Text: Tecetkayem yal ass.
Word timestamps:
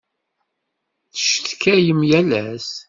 Tecetkayem 1.11 1.99
yal 2.09 2.29
ass. 2.45 2.71